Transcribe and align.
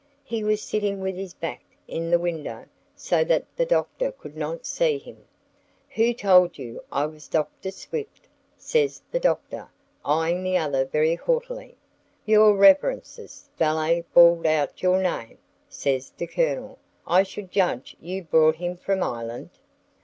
He 0.23 0.43
was 0.43 0.63
sitting 0.63 0.99
with 0.99 1.15
his 1.15 1.35
back 1.35 1.61
in 1.87 2.09
the 2.09 2.17
window, 2.17 2.65
so 2.95 3.23
that 3.25 3.45
the 3.55 3.67
Doctor 3.67 4.11
could 4.11 4.35
not 4.35 4.65
see 4.65 4.97
him. 4.97 5.25
"Who 5.89 6.11
told 6.15 6.57
you 6.57 6.83
I 6.91 7.05
was 7.05 7.27
Dr. 7.27 7.69
Swift?" 7.69 8.27
says 8.57 9.03
the 9.11 9.19
Doctor, 9.19 9.69
eying 10.03 10.41
the 10.41 10.57
other 10.57 10.85
very 10.85 11.13
haughtily. 11.13 11.77
"Your 12.25 12.55
Reverence's 12.55 13.47
valet 13.59 14.03
bawled 14.11 14.47
out 14.47 14.81
your 14.81 14.99
name," 14.99 15.37
says 15.69 16.09
the 16.09 16.25
Colonel. 16.25 16.79
"I 17.05 17.21
should 17.21 17.51
judge 17.51 17.95
you 18.01 18.23
brought 18.23 18.55
him 18.55 18.77
from 18.77 19.03
Ireland?" 19.03 19.51